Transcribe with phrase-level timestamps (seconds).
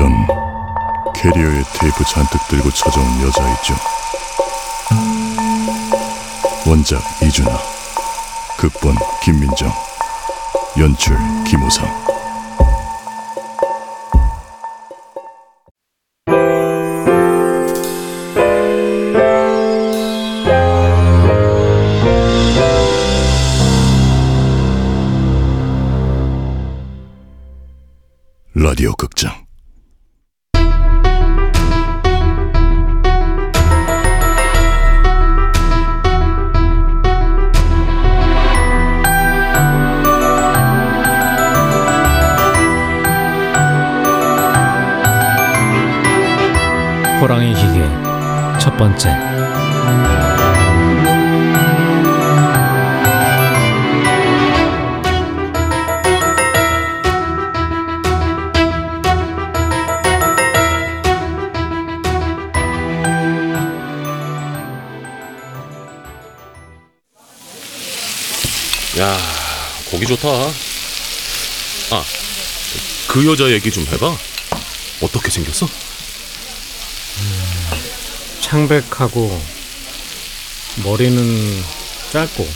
[0.00, 0.26] 전
[1.14, 3.74] 캐리어에 테이프 잔뜩 들고 찾아온 여자 있죠.
[6.66, 7.54] 원작 이준아,
[8.56, 9.70] 극본 김민정,
[10.78, 11.86] 연출 김우상.
[28.54, 29.49] 라디오 극장
[47.20, 47.86] 호랑이 기계
[48.58, 49.10] 첫 번째
[68.98, 69.16] 야,
[69.90, 70.28] 고기 좋다.
[70.28, 72.04] 아,
[73.08, 74.14] 그 여자 얘기 좀 해봐.
[75.00, 75.89] 어떻게 생겼어?
[78.50, 79.40] 창백하고
[80.82, 81.62] 머리는
[82.10, 82.48] 짧고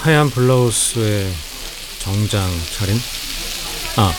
[0.00, 1.30] 하얀 블라우스에
[1.98, 2.98] 정장 차림
[3.96, 4.10] 아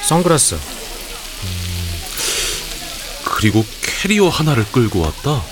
[0.00, 0.58] 선글라스
[3.24, 5.44] 그리고 캐리어 하나를 끌고 왔다.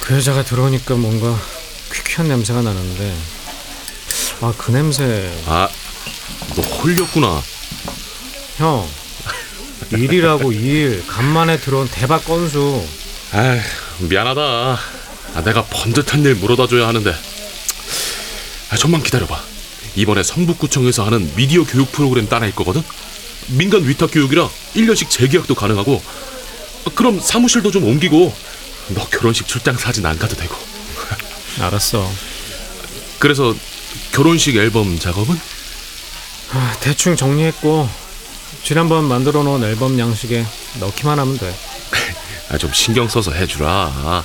[0.00, 1.40] 그 여자가 들어오니까 뭔가
[1.92, 3.16] 퀴퀴한 냄새가 나는데
[4.42, 5.68] 아 그 냄새 아,
[6.54, 7.42] 너 홀렸구나.
[8.58, 8.86] 형
[9.98, 12.84] 일이라고 일 간만에 들어온 대박 건수
[13.32, 13.60] 아,
[13.98, 14.40] 미안하다.
[15.34, 17.12] 아, 내가 번듯한 일 물어다 줘야 하는데.
[18.70, 19.42] 아, 좀만 기다려봐.
[19.96, 22.82] 이번에 성북구청에서 하는 미디어 교육 프로그램 따낼 거거든.
[23.48, 26.00] 민간 위탁 교육이라 1년씩 재계약도 가능하고.
[26.86, 28.34] 아, 그럼 사무실도 좀 옮기고.
[28.88, 30.54] 너 결혼식 출장 사진 안 가도 되고.
[31.60, 32.08] 알았어
[33.18, 33.54] 그래서
[34.12, 35.38] 결혼식 앨범 작업은?
[36.52, 37.88] 아, 대충 정리했고
[38.62, 40.44] 지난번 만들어 놓은 앨범 양식에
[40.80, 41.54] 넣기만 하면 돼
[42.50, 44.24] 아, 좀 신경 써서 해주라.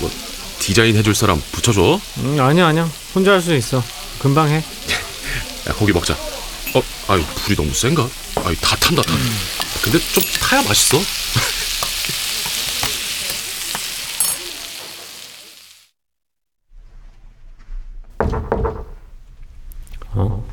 [0.00, 0.10] 뭐
[0.58, 2.00] 디자인 해줄 사람 붙여줘.
[2.18, 3.82] 음, 아니야 아니야 혼자 할 수 있어
[4.18, 4.56] 금방 해
[5.68, 6.14] 야, 고기 먹자.
[6.74, 8.08] 어, 아유 불이 너무 센가?
[8.44, 9.12] 아유 다 탄다 다.
[9.82, 10.98] 근데 좀 타야 맛있어.
[20.12, 20.44] 어?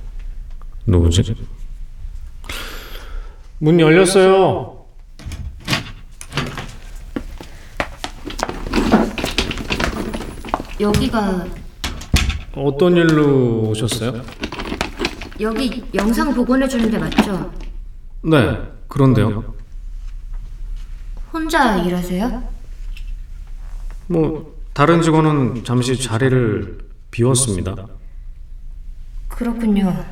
[0.86, 1.24] 누구지?
[3.60, 4.86] 문 열렸어요.
[10.80, 11.46] 여기가
[12.56, 14.22] 어떤 일로 오셨어요?
[15.40, 17.52] 여기 영상 복원해 주는 데 맞죠?
[18.24, 19.56] 네, 그런데요.
[21.34, 22.44] 혼자 일하세요?
[24.08, 26.78] 뭐 다른 직원은 잠시 자리를
[27.12, 27.76] 비웠습니다.
[29.28, 30.06] 그렇군요.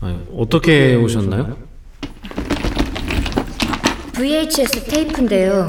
[0.00, 1.56] 아니, 어떻게 오셨나요?
[4.12, 5.66] VHS 테이프인데요.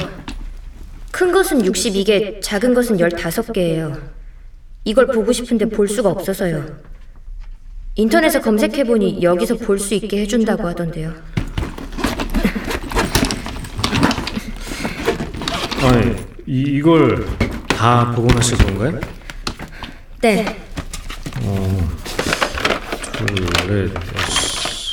[1.12, 4.00] 큰 것은 62개, 작은 것은 15개예요.
[4.86, 6.66] 이걸 보고 싶은데 볼 수가 없어서요.
[7.96, 11.14] 인터넷에 검색해보니 여기서 볼 수 있게 해준다고 하던데요.
[15.84, 16.16] 아니,
[16.48, 17.26] 이, 이걸
[17.68, 19.00] 다 복원하실 건가요?
[20.22, 20.46] 네,
[23.14, 23.28] 둘,
[23.68, 23.92] 넷,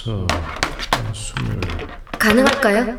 [0.09, 0.27] 여섯,
[1.15, 1.61] 스물.
[2.19, 2.99] 가능할까요?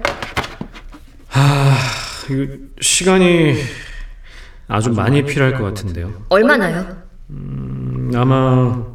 [2.30, 3.56] 이거 시간이
[4.68, 6.25] 아주 많이 필요할 것 같은데요.
[6.30, 7.02] 얼마나요?
[7.31, 8.86] 음, 아마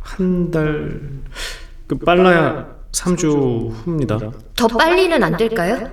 [0.00, 1.00] 한 달,
[1.88, 4.18] 그 빨라야 3주 후입니다.
[4.54, 5.90] 더 빨리는 안 될까요?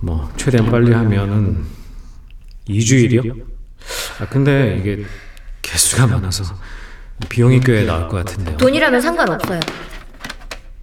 [0.00, 1.64] 뭐 최대한 빨리 하면은
[2.68, 3.44] 2주일이요?
[4.20, 5.04] 아 근데 이게
[5.62, 6.44] 개수가 많아서
[7.28, 8.56] 비용이 꽤 나올 것 같은데요.
[8.56, 9.60] 돈이라면 상관없어요.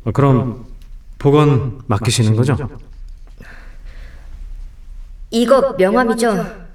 [0.05, 0.65] 아, 그럼
[1.19, 2.57] 복원 맡기시는 거죠?
[5.29, 6.67] 이거 명함이죠?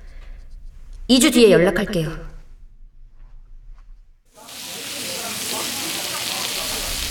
[1.10, 2.10] 2주 뒤에 연락할게요.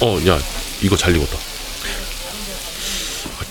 [0.02, 0.38] 어, 야
[0.82, 1.38] 이거 잘 익었다.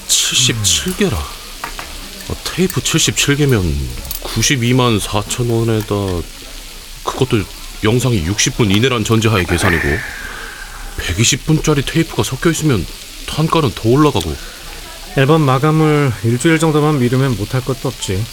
[0.09, 1.15] 77개라.
[1.15, 3.63] 어, 테이프 77개면
[4.23, 6.27] 92만 4천 원에다
[7.05, 7.39] 그것도
[7.85, 9.89] 영상이 60분 이내란 전제하에 계산이고
[10.99, 12.85] 120분짜리 테이프가 섞여 있으면
[13.27, 14.35] 단가는 더 올라가고
[15.17, 18.25] 앨범 마감을 일주일 정도만 미루면 못할 것도 없지.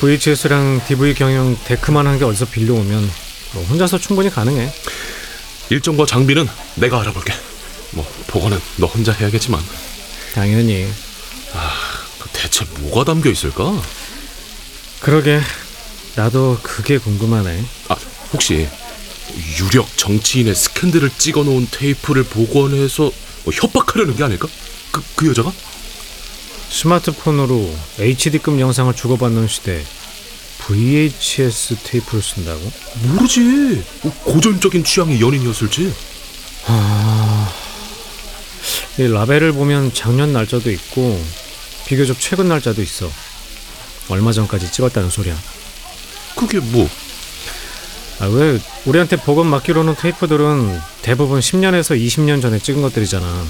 [0.00, 3.10] VHS랑 DV 경영 데크만 한 게 어디서 빌려오면
[3.52, 4.72] 뭐 혼자서 충분히 가능해.
[5.68, 7.34] 일정과 장비는 내가 알아볼게.
[7.90, 9.60] 뭐 보고는 너 혼자 해야겠지만
[10.34, 10.88] 당연히.
[12.18, 13.70] 그 대체 뭐가 담겨 있을까?
[15.00, 15.40] 그러게.
[16.16, 17.62] 나도 그게 궁금하네.
[17.88, 17.96] 아
[18.32, 18.68] 혹시
[19.58, 23.10] 유력 정치인의 스캔들을 찍어놓은 테이프를 복원해서
[23.44, 24.48] 뭐 협박하려는 게 아닐까?
[24.92, 25.52] 그 그 여자가?
[26.70, 29.84] 스마트폰으로 HD급 영상을 주고받는 시대
[30.58, 32.72] VHS 테이프를 쓴다고?
[33.02, 33.82] 모르지.
[34.02, 35.92] 뭐 고전적인 취향의 연인이었을지.
[38.98, 41.20] 이 라벨을 보면 작년 날짜도 있고
[41.86, 43.10] 비교적 최근 날짜도 있어.
[44.08, 45.36] 얼마 전까지 찍었다는 소리야.
[46.36, 46.88] 그게 뭐?
[48.20, 53.46] 아 왜 우리한테 복원 맡기로는 테이프들은 대부분 10년에서 20년 전에 찍은 것들이잖아.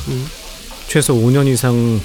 [0.88, 2.00] 최소 5년 이상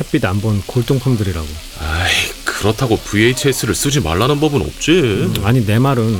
[0.00, 1.46] 햇빛 안 본 골동품들이라고.
[1.80, 2.12] 아이
[2.44, 5.32] 그렇다고 VHS를 쓰지 말라는 법은 없지.
[5.44, 6.18] 아니 내 말은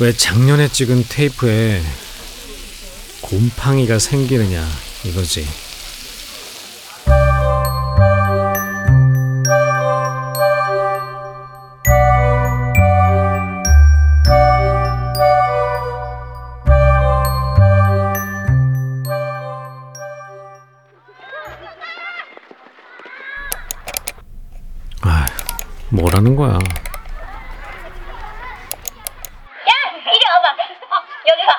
[0.00, 1.82] 왜 작년에 찍은 테이프에
[3.20, 4.66] 곰팡이가 생기느냐
[5.04, 5.46] 이거지.
[26.36, 26.58] 거야?
[30.06, 30.48] 이리 와봐.
[30.50, 31.52] 어, 여기 봐.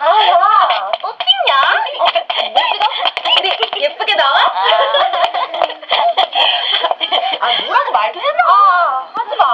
[0.00, 1.52] 아, 야, 또 찍냐?
[1.98, 2.58] 어, 뭐 찍어?
[3.38, 4.36] 우리 예쁘게 나와?
[7.40, 8.38] 아, 뭐라고 말도 해봐.
[8.48, 9.44] 아, 하지 마.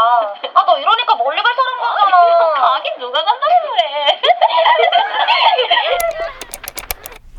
[0.54, 2.16] 아, 너 이러니까 멀리 갈 사람 같잖아.
[2.60, 4.20] 가긴 누가 간다고 그래.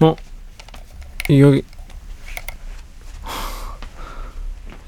[0.01, 0.15] 어?
[1.39, 1.63] 여기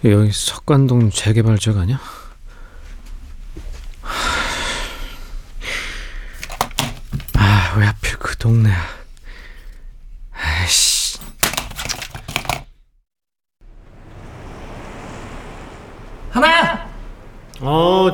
[0.05, 1.99] 여기 석관동 재개발 지역 아니야?
[7.37, 8.75] 아 왜 하필 그 동네야
[10.33, 11.19] 아이씨
[16.31, 16.89] 하나야!
[17.61, 18.13] 어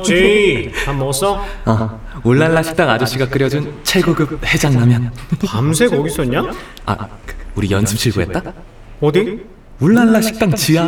[1.00, 1.42] 먹었어?
[1.66, 5.10] 어, 울랄라 식당 아저씨가 끓여준 최고급 해장라면.
[5.46, 6.42] 밤새 거기 있었냐?
[6.86, 8.42] 아, 그, 우리 연습실 구 했다?
[9.00, 9.40] 어디?
[9.80, 10.84] 울랄라 식당 지하.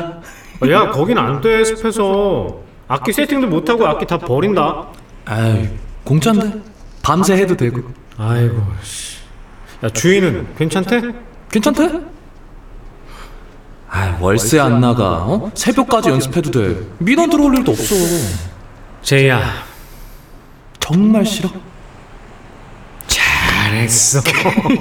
[0.63, 4.87] 어, 야 거긴 안 돼 습해서 악기 세팅도 못하고 악기 다 버린다
[5.25, 5.67] 아유,
[6.05, 6.61] 공짜인데.
[7.03, 7.81] 밤새 해도 되고.
[8.19, 9.17] 아이고 씨.
[9.83, 11.03] 야 주인은 괜찮대?
[11.51, 11.91] 괜찮대?
[13.91, 15.25] 아, 월세 안 나가.
[15.25, 15.51] 어?
[15.55, 16.87] 새벽까지 연습해도 돼.
[16.99, 17.95] 민원 들어올 일도 없어.
[19.03, 19.41] 제이야
[20.83, 21.49] 정말 싫어.
[23.07, 24.21] 잘했어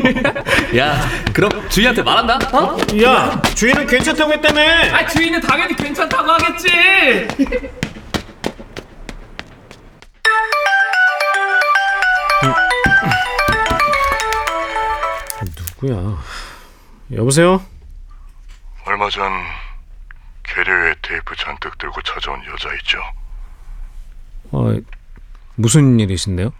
[0.77, 2.39] 야, 그럼 주희한테 말한다.
[2.57, 2.77] 어?
[3.03, 4.61] 야 주인은 괜찮다고 했다며
[4.95, 7.27] 아, 주희는 당연히 괜찮다고 하겠지.
[15.81, 16.17] 누구야
[17.13, 17.61] 여보세요?
[18.85, 19.31] 얼마 전
[20.43, 22.99] 계류의 테이프 잔뜩 들고 찾아온 여자 있죠.
[24.51, 24.73] 어,
[25.55, 26.53] 무슨 일이신데요?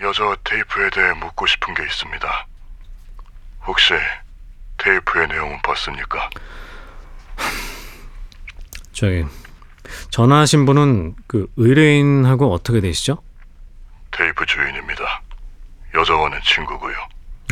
[0.00, 2.46] 여자 테이프에 대해 묻고 싶은 게 있습니다.
[3.66, 3.94] 혹시
[4.78, 6.30] 테이프의 내용은 봤습니까?
[8.92, 9.24] 저기
[10.10, 13.22] 전화하신 분은 그 의뢰인하고 어떻게 되시죠?
[14.10, 15.22] 테이프 주인입니다.
[15.94, 16.96] 여자와는 친구고요.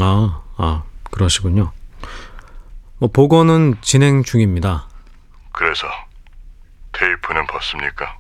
[0.00, 1.72] 아, 아 그러시군요.
[2.98, 4.88] 뭐 복원은 진행 중입니다.
[5.52, 5.86] 그래서
[6.92, 8.16] 테이프는 봤습니까?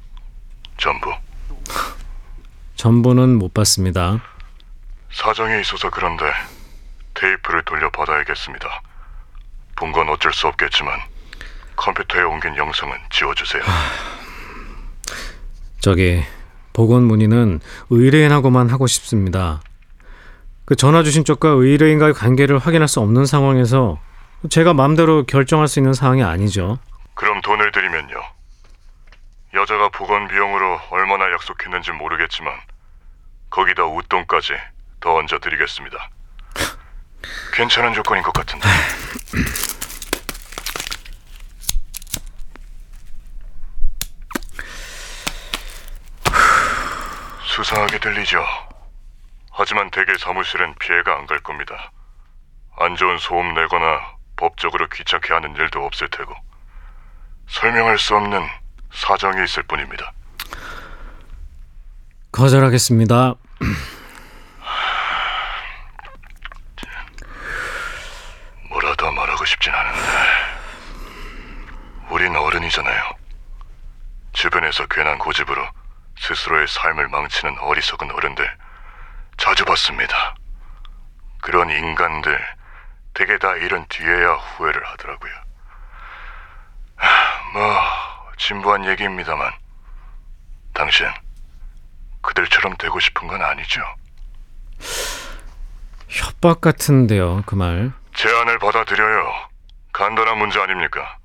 [0.76, 1.12] 전부.
[2.76, 4.20] 전부는 못 봤습니다.
[5.12, 6.24] 사정이 있어서 그런데
[7.14, 8.68] 테이프를 돌려받아야겠습니다.
[9.76, 10.94] 본 건 어쩔 수 없겠지만
[11.76, 13.62] 컴퓨터에 옮긴 영상은 지워주세요.
[15.80, 16.22] 저기
[16.72, 19.60] 복원 문의는 의뢰인하고만 하고 싶습니다.
[20.64, 24.00] 그 전화 주신 쪽과 의뢰인과의 관계를 확인할 수 없는 상황에서
[24.50, 26.78] 제가 마음대로 결정할 수 있는 사항이 아니죠.
[27.14, 28.15] 그럼 돈을 드리면요.
[29.56, 32.52] 여자가 보건 비용으로 얼마나 약속했는지 모르겠지만
[33.48, 34.52] 거기다 웃돈까지
[35.00, 36.10] 더 얹어 드리겠습니다.
[37.54, 38.68] 괜찮은 조건인 것 같은데.
[47.46, 48.44] 수상하게 들리죠.
[49.52, 51.90] 하지만 대개 사무실은 피해가 안 갈 겁니다.
[52.78, 56.34] 안 좋은 소음 내거나 법적으로 귀찮게 하는 일도 없을 테고
[57.48, 58.46] 설명할 수 없는
[58.92, 60.12] 사정이 있을 뿐입니다.
[62.32, 63.34] 거절하겠습니다.
[68.70, 70.00] 뭐라도 말하고 싶진 않은데
[72.10, 73.10] 우린 어른이잖아요.
[74.32, 75.66] 주변에서 괜한 고집으로
[76.18, 78.56] 스스로의 삶을 망치는 어리석은 어른들
[79.38, 80.34] 자주 봤습니다.
[81.40, 82.38] 그런 인간들
[83.14, 85.32] 되게 다 이런 뒤에야 후회를 하더라고요.
[86.96, 89.50] 하, 뭐 진부한 얘기입니다만
[90.72, 91.06] 당신
[92.20, 93.80] 그들처럼 되고 싶은 건 아니죠?
[96.08, 97.92] 협박 같은데요, 그 말.
[98.14, 99.32] 제안을 받아들여요.
[99.92, 101.18] 간단한 문제 아닙니까?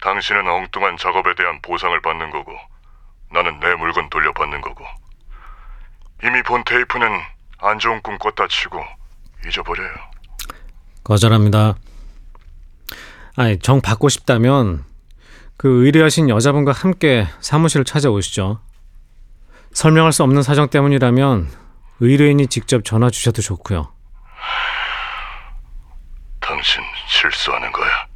[0.00, 2.52] 당신은 엉뚱한 작업에 대한 보상을 받는 거고,
[3.30, 4.84] 나는 내 물건 돌려받는 거고.
[6.24, 7.20] 이미 본 테이프는
[7.58, 8.84] 안 좋은 꿈 꿨다 치고
[9.46, 9.94] 잊어버려요.
[11.04, 11.74] 거절합니다.
[13.36, 14.84] 아니, 정 받고 싶다면
[15.62, 18.60] 그 의뢰하신 여자분과 함께 사무실을 찾아오시죠.
[19.72, 21.48] 설명할 수 없는 사정 때문이라면
[22.00, 23.92] 의뢰인이 직접 전화 주셔도 좋고요.
[26.40, 28.06] 당신 실수하는 거야.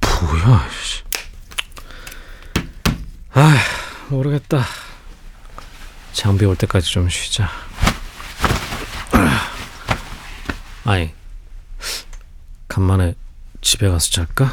[0.22, 1.02] 뭐야, 씨.
[3.34, 3.56] 아,
[4.08, 4.62] 모르겠다.
[6.14, 7.50] 장비 올 때까지 좀 쉬자.
[10.86, 11.12] 아이,
[12.68, 13.16] 간만에
[13.66, 14.46] 집에 가서 잘까?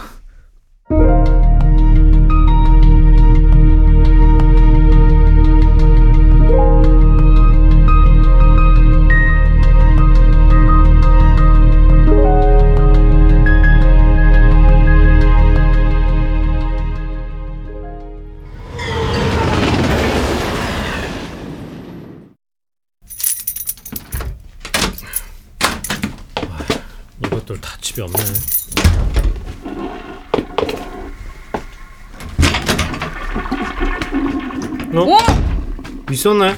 [36.11, 36.57] 있었네.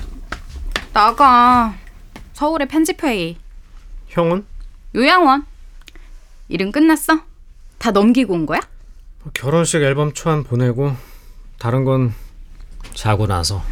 [0.93, 1.73] 나가.
[2.33, 3.37] 서울의 편집회의.
[4.07, 4.45] 형은
[4.95, 5.45] 요양원.
[6.49, 7.19] 일은 끝났어?
[7.77, 8.59] 다 넘기고 온 거야?
[9.33, 10.95] 결혼식 앨범 초안 보내고
[11.59, 12.13] 다른 건
[12.93, 13.63] 자고 나서.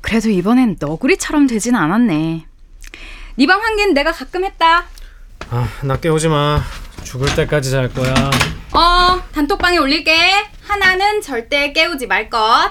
[0.00, 2.46] 그래도 이번엔 너구리처럼 되진 않았네.
[3.38, 4.84] 네 방 환기는 내가 가끔 했다.
[5.50, 6.62] 아, 나 깨우지 마.
[7.04, 8.14] 죽을 때까지 잘 거야.
[8.72, 10.16] 어, 단톡방에 올릴게.
[10.66, 12.66] 하나는 절대 깨우지 말 것.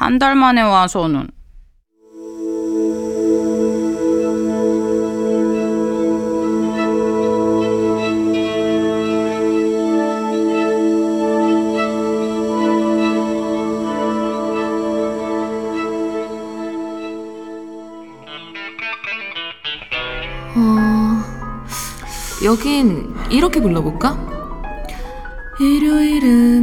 [0.00, 1.28] 한 달 만에 와서는.
[22.42, 24.18] 여긴 이렇게 불러볼까?
[25.60, 26.59] 일요일은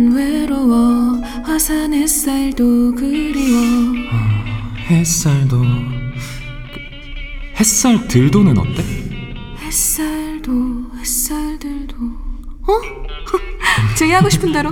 [1.68, 3.60] 화산 햇살도 그리워
[4.90, 5.66] 햇살도 그,
[7.60, 8.86] 햇살 들도는 어때?
[9.60, 10.52] 햇살도
[10.98, 11.96] 햇살들도
[12.68, 12.72] 어?
[14.00, 14.72] 제이 하고 싶은 대로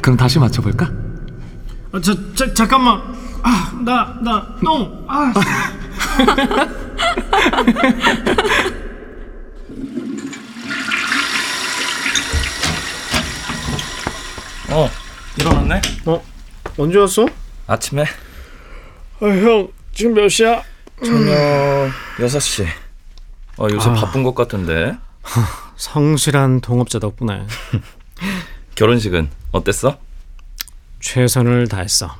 [0.00, 0.90] 그럼 다시 맞춰볼까?
[1.92, 3.02] 아, 저, 저 잠깐만.
[3.42, 5.04] 아, 나, 나, 똥.
[5.08, 5.34] 아,
[14.70, 14.88] 어,
[15.38, 15.82] 일어났네?
[16.06, 16.29] 어,
[16.80, 17.26] 언제 왔어?
[17.66, 18.04] 아침에
[19.20, 20.62] 아, 형, 지금 몇 시야?
[21.04, 22.66] 저녁 6시.
[23.58, 23.92] 어, 요새 아.
[23.92, 24.96] 바쁜 것 같은데.
[25.76, 27.46] 성실한 동업자 덕분에
[28.76, 29.98] 결혼식은 어땠어?
[31.00, 32.16] 최선을 다했어.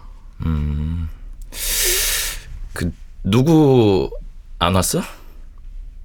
[2.74, 2.92] 그
[3.24, 4.10] 누구
[4.58, 5.00] 안 왔어?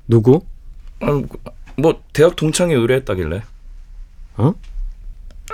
[0.08, 0.46] 누구?
[1.02, 1.08] 아,
[1.78, 3.44] 뭐 대학 동창회 의뢰했다길래.
[4.38, 4.54] 어?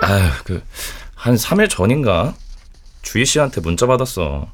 [0.02, 2.34] 아휴, 그한 3일 전인가
[3.02, 4.48] 주희 씨한테 문자 받았어.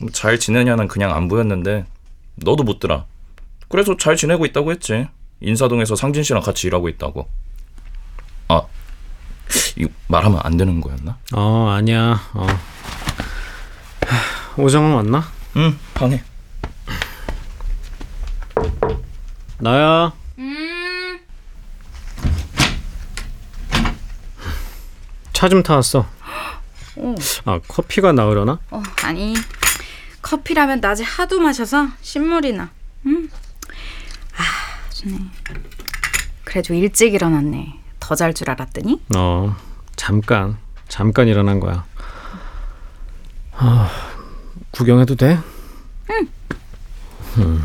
[0.00, 1.86] 뭐잘 지내냐는 그냥 안 보였는데
[2.36, 3.06] 너도 묻더라.
[3.68, 5.08] 그래서 잘 지내고 있다고 했지.
[5.40, 7.28] 인사동에서 상진 씨랑 같이 일하고 있다고.
[8.48, 8.62] 아,
[9.76, 11.18] 이거 말하면 안 되는 거였나?
[11.34, 12.20] 어, 아니야.
[12.34, 12.46] 어.
[14.06, 15.24] 하, 오정은 왔나?
[15.56, 16.22] 응, 방해.
[19.58, 20.12] 나야.
[20.38, 21.18] 음,
[25.32, 26.06] 차 좀 타왔어.
[27.44, 28.58] 아, 커피가 나으려나?
[28.70, 29.34] 어, 아니.
[30.22, 32.70] 커피라면 낮에 하도 마셔서 신물이 나.
[33.06, 33.30] 음.
[34.36, 35.18] 아, 좋네.
[36.44, 37.80] 그래도 일찍 일어났네.
[38.00, 39.00] 더 잘 줄 알았더니.
[39.16, 39.56] 어,
[39.94, 40.56] 잠깐.
[40.88, 41.84] 잠깐 일어난 거야.
[43.52, 43.90] 아,
[44.72, 45.38] 구경해도 돼?
[47.38, 47.62] 응.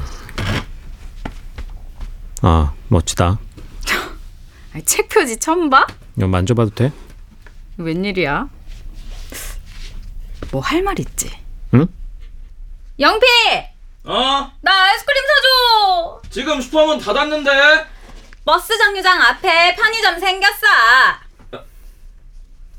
[2.41, 3.39] 아, 멋지다.
[4.85, 5.85] 책 표지 처음 봐?
[6.17, 6.91] 이거 만져봐도 돼?
[7.77, 8.49] 웬일이야?
[10.51, 11.31] 뭐 할 말 있지?
[11.73, 11.87] 응?
[12.99, 13.25] 영피!
[14.03, 14.51] 어?
[14.61, 16.21] 나 아이스크림 사줘!
[16.29, 17.51] 지금 슈퍼문 닫았는데.
[18.43, 20.67] 버스 정류장 앞에 편의점 생겼어.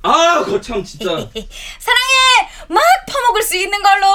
[0.05, 1.11] 아 거참 진짜
[1.79, 2.51] 사랑해!
[2.69, 4.07] 막 퍼먹을 수 있는 걸로!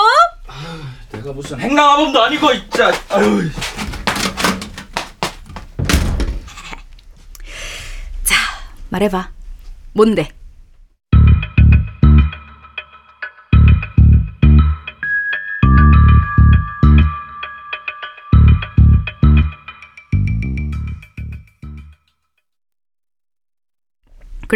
[1.11, 3.49] 내가 무슨 행랑아범도 아니고 진짜 아유
[8.23, 8.35] 자,
[8.89, 9.29] 말해봐.
[9.93, 10.29] 뭔데?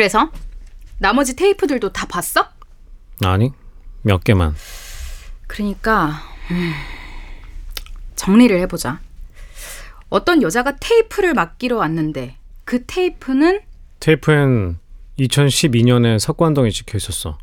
[0.01, 0.31] 그래서
[0.97, 2.43] 나머지 테이프들도 다 봤어?
[3.23, 3.51] 아니,
[4.01, 4.55] 몇 개만.
[5.45, 6.73] 그러니까 음,
[8.15, 8.99] 정리를 해보자.
[10.09, 13.61] 어떤 여자가 테이프를 맡기러 왔는데 그 테이프는
[13.99, 14.79] 테이프엔
[15.19, 17.37] 2012년에 석관동에 찍혀 있었어.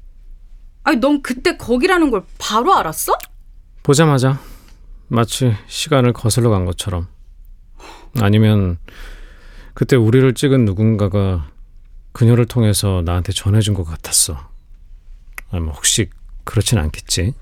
[0.82, 3.12] 아니 넌 그때 거기라는 걸 바로 알았어?
[3.84, 4.40] 보자마자
[5.06, 7.06] 마치 시간을 거슬러 간 것처럼.
[8.20, 8.78] 아니면
[9.74, 11.52] 그때 우리를 찍은 누군가가
[12.18, 14.50] 그녀를 통해서 나한테 전해준 것 같았어.
[15.52, 16.10] 아니 뭐 혹시
[16.42, 17.32] 그렇진 않겠지?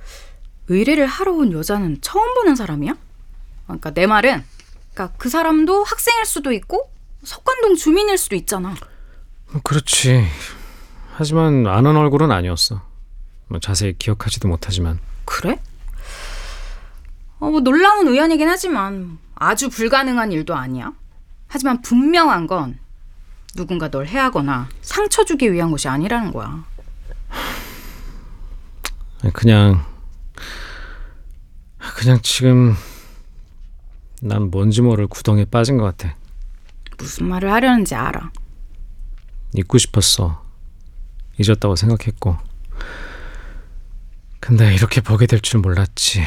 [0.69, 2.95] 의뢰를 하러 온 여자는 처음 보는 사람이야?
[3.65, 4.45] 그러니까 내 말은
[4.93, 6.91] 그러니까 그 사람도 학생일 수도 있고
[7.25, 8.75] 석관동 주민일 수도 있잖아.
[9.51, 10.27] 뭐 그렇지.
[11.15, 12.83] 하지만 아는 얼굴은 아니었어.
[13.49, 15.59] 뭐 자세히 기억하지도 못하지만 그래?
[17.39, 20.93] 어, 뭐 놀라운 의안이긴 하지만 아주 불가능한 일도 아니야.
[21.47, 22.79] 하지만 분명한 건
[23.57, 26.65] 누군가 널 해하거나 상처 주기 위한 것이 아니라는 거야.
[29.33, 29.85] 그냥
[31.97, 32.77] 그냥 지금
[34.23, 36.15] 난 뭔지 모를 구덩이에 빠진 것 같아.
[36.99, 38.31] 무슨 말을 하려는지 알아.
[39.55, 40.45] 잊고 싶었어.
[41.39, 42.37] 잊었다고 생각했고.
[44.41, 46.23] 근데 이렇게 보게 될 줄 몰랐지.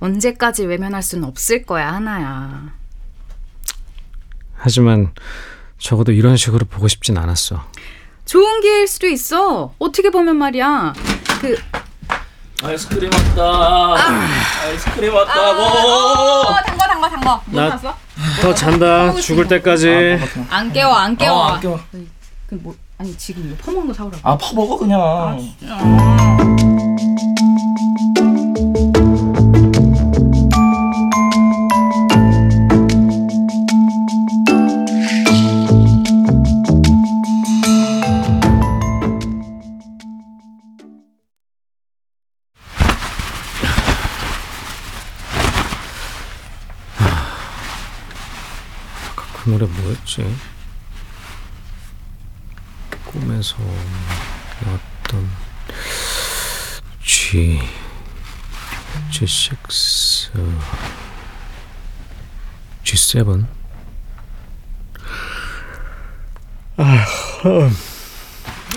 [0.00, 2.72] 언제까지 외면할 수는 없을 거야, 하나야.
[4.54, 5.12] 하지만
[5.84, 7.62] 적어도 이런 식으로 보고 싶진 않았어.
[8.24, 9.74] 좋은 기회일 수도 있어.
[9.78, 10.94] 어떻게 보면 말이야.
[11.42, 11.58] 그
[12.62, 17.40] 아이스크림 왔다 아 이스크림 왔다고 어, 담궈 담궈 담궈.
[17.44, 17.94] 뭐 나- 샀어?
[18.40, 19.12] 더 잔다.
[19.20, 20.18] 죽을 때까지.
[20.48, 21.34] 안 깨워 안 깨워.
[21.36, 21.78] 어, 안 깨워.
[22.46, 24.26] 그 뭐, 아니 지금 이거 퍼먹는 거 사오라고.
[24.26, 27.43] 아 퍼먹어 그냥 그
[49.56, 50.36] 노래 뭐였지?
[53.04, 53.56] 꿈에서
[54.64, 55.30] 나왔던
[57.00, 57.60] G
[59.12, 60.32] G6
[62.82, 63.46] G7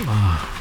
[0.05, 0.56] 아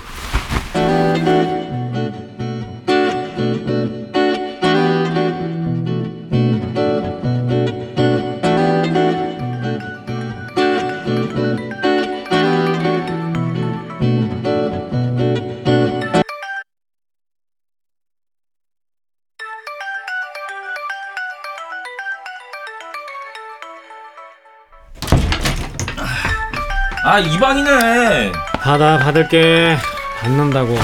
[27.19, 29.77] 이방이네 받아 받을게
[30.21, 30.75] 받는다고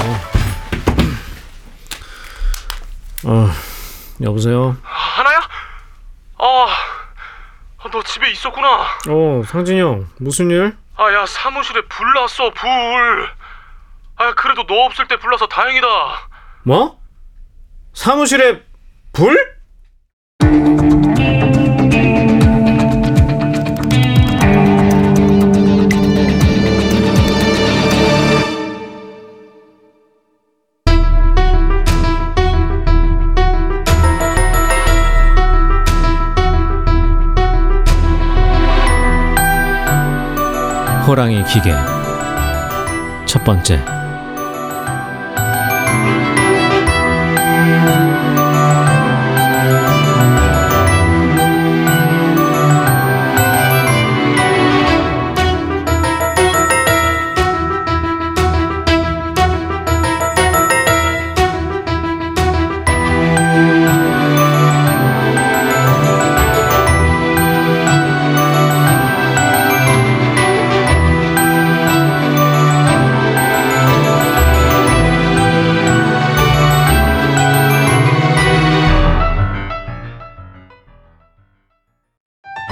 [3.25, 3.49] 어
[4.21, 5.39] 여보세요 하나야?
[6.39, 6.67] 아,
[7.91, 8.67] 너 집에 있었구나.
[9.09, 10.75] 어 상진이 형 무슨 일?
[10.95, 13.29] 아, 야, 사무실에 불 났어, 불.
[14.15, 15.87] 아, 그래도 너 없을 때 불나서 다행이다.
[16.63, 16.99] 뭐?
[17.93, 18.61] 사무실에
[19.11, 19.53] 불?
[41.13, 41.75] 호랑이 기계.
[43.27, 44.02] 첫 번째